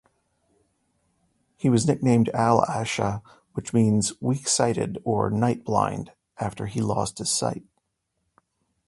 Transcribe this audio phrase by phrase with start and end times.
[1.57, 3.21] He was nicknamed Al-A'sha
[3.53, 7.65] which means "weak-sighted" or "night-blind" after he lost his sight.